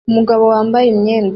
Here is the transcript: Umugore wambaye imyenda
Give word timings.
Umugore 0.09 0.41
wambaye 0.51 0.85
imyenda 0.95 1.29